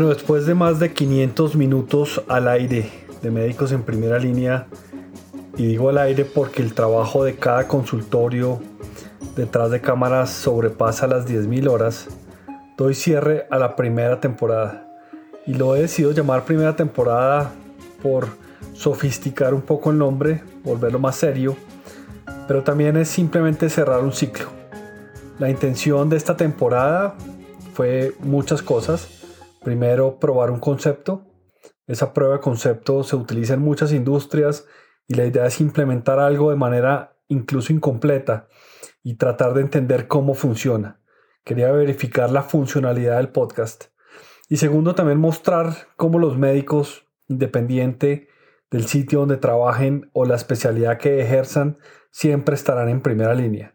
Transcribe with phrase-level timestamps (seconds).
[0.00, 4.66] Bueno, después de más de 500 minutos al aire de médicos en primera línea,
[5.58, 8.62] y digo al aire porque el trabajo de cada consultorio
[9.36, 12.06] detrás de cámaras sobrepasa las 10.000 horas,
[12.78, 14.88] doy cierre a la primera temporada.
[15.46, 17.52] Y lo he decidido llamar primera temporada
[18.02, 18.28] por
[18.72, 21.56] sofisticar un poco el nombre, volverlo más serio,
[22.48, 24.46] pero también es simplemente cerrar un ciclo.
[25.38, 27.16] La intención de esta temporada
[27.74, 29.19] fue muchas cosas.
[29.62, 31.26] Primero, probar un concepto.
[31.86, 34.66] Esa prueba de concepto se utiliza en muchas industrias
[35.06, 38.48] y la idea es implementar algo de manera incluso incompleta
[39.02, 41.00] y tratar de entender cómo funciona.
[41.44, 43.86] Quería verificar la funcionalidad del podcast.
[44.48, 48.28] Y segundo, también mostrar cómo los médicos, independiente
[48.70, 51.78] del sitio donde trabajen o la especialidad que ejerzan,
[52.10, 53.74] siempre estarán en primera línea.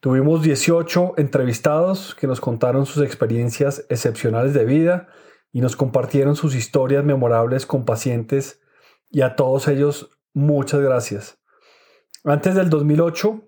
[0.00, 5.08] Tuvimos 18 entrevistados que nos contaron sus experiencias excepcionales de vida
[5.50, 8.60] y nos compartieron sus historias memorables con pacientes
[9.10, 11.38] y a todos ellos muchas gracias.
[12.22, 13.42] Antes del 2008,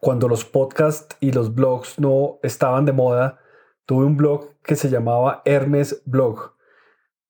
[0.00, 3.40] cuando los podcasts y los blogs no estaban de moda,
[3.84, 6.54] tuve un blog que se llamaba Hermes Blog.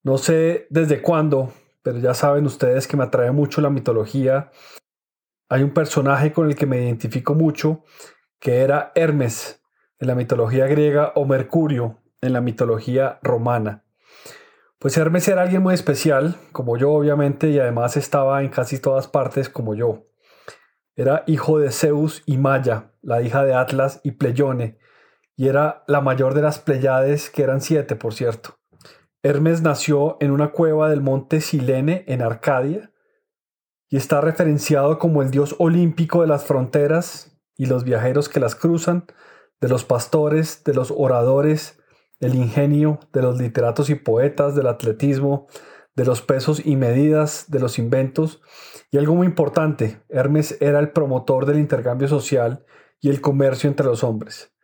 [0.05, 4.53] No sé desde cuándo, pero ya saben ustedes que me atrae mucho la mitología.
[5.49, 7.83] Hay un personaje con el que me identifico mucho,
[8.41, 9.63] que era Hermes
[9.99, 13.85] en la mitología griega o Mercurio en la mitología romana.
[14.79, 19.09] Pues Hermes era alguien muy especial, como yo obviamente, y además estaba en casi todas
[19.09, 20.07] partes como yo.
[20.95, 24.79] Era hijo de Zeus y Maya, la hija de Atlas y Pleione,
[25.37, 28.59] y era la mayor de las Pleiades, que eran siete, por cierto.
[29.23, 32.93] Hermes nació en una cueva del monte Silene, en Arcadia,
[33.89, 38.55] y está referenciado como el dios olímpico de las fronteras y los viajeros que las
[38.55, 39.05] cruzan,
[39.61, 41.79] de los pastores, de los oradores,
[42.21, 45.49] del ingenio, de los literatos y poetas, del atletismo,
[45.95, 48.41] de los pesos y medidas, de los inventos,
[48.91, 52.65] y algo muy importante, Hermes era el promotor del intercambio social
[53.01, 54.55] y el comercio entre los hombres.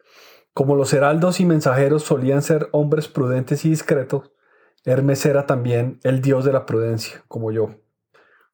[0.55, 4.31] Como los heraldos y mensajeros solían ser hombres prudentes y discretos,
[4.85, 7.81] Hermes era también el dios de la prudencia, como yo.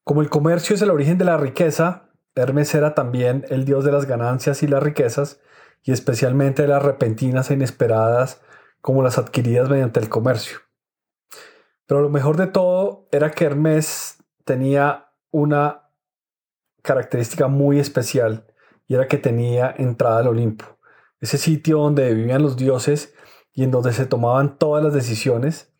[0.03, 3.91] Como el comercio es el origen de la riqueza, Hermes era también el dios de
[3.91, 5.41] las ganancias y las riquezas,
[5.83, 8.41] y especialmente de las repentinas e inesperadas
[8.81, 10.59] como las adquiridas mediante el comercio.
[11.85, 15.89] Pero lo mejor de todo era que Hermes tenía una
[16.81, 18.47] característica muy especial
[18.87, 20.65] y era que tenía entrada al Olimpo,
[21.19, 23.13] ese sitio donde vivían los dioses
[23.53, 25.73] y en donde se tomaban todas las decisiones.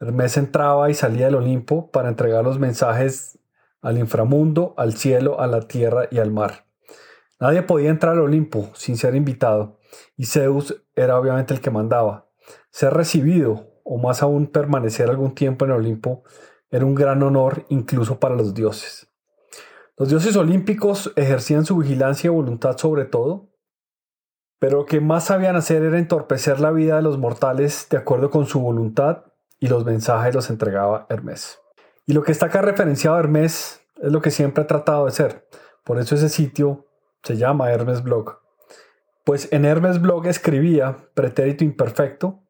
[0.00, 3.38] Hermes entraba y salía del Olimpo para entregar los mensajes
[3.82, 6.66] al inframundo, al cielo, a la tierra y al mar.
[7.40, 9.80] Nadie podía entrar al Olimpo sin ser invitado,
[10.16, 12.30] y Zeus era obviamente el que mandaba.
[12.70, 16.22] Ser recibido, o más aún permanecer algún tiempo en el Olimpo,
[16.70, 19.08] era un gran honor incluso para los dioses.
[19.98, 23.50] Los dioses olímpicos ejercían su vigilancia y voluntad sobre todo,
[24.58, 28.30] pero lo que más sabían hacer era entorpecer la vida de los mortales de acuerdo
[28.30, 29.24] con su voluntad
[29.58, 31.61] y los mensajes los entregaba Hermes.
[32.06, 35.12] Y lo que está acá referenciado a Hermes es lo que siempre ha tratado de
[35.12, 35.48] ser.
[35.84, 36.86] Por eso ese sitio
[37.22, 38.38] se llama Hermes Blog.
[39.24, 42.42] Pues en Hermes Blog escribía, pretérito imperfecto,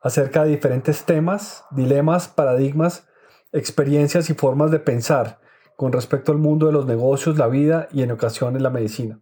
[0.00, 3.08] acerca de diferentes temas, dilemas, paradigmas
[3.52, 5.40] experiencias y formas de pensar
[5.76, 9.20] con respecto al mundo de los negocios, la vida y en ocasiones la medicina,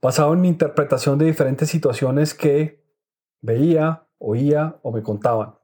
[0.00, 2.82] basado en mi interpretación de diferentes situaciones que
[3.40, 5.54] veía, oía o me contaban.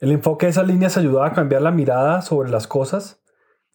[0.00, 3.22] El enfoque de esas líneas ayudaba a cambiar la mirada sobre las cosas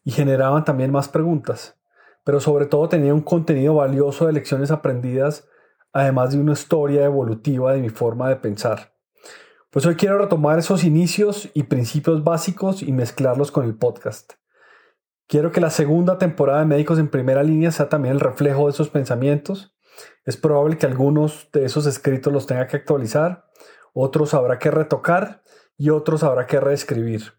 [0.02, 1.78] y generaban también más preguntas,
[2.24, 5.48] pero sobre todo tenía un contenido valioso de lecciones aprendidas,
[5.92, 8.92] además de una historia evolutiva de mi forma de pensar.
[9.70, 14.32] Pues hoy quiero retomar esos inicios y principios básicos y mezclarlos con el podcast.
[15.28, 18.72] Quiero que la segunda temporada de Médicos en Primera Línea sea también el reflejo de
[18.72, 19.76] esos pensamientos.
[20.24, 23.44] Es probable que algunos de esos escritos los tenga que actualizar,
[23.92, 25.44] otros habrá que retocar
[25.78, 27.34] y otros habrá que reescribir.